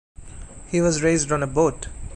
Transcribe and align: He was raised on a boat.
He 0.71 0.81
was 0.81 1.03
raised 1.03 1.31
on 1.31 1.43
a 1.43 1.45
boat. 1.45 1.87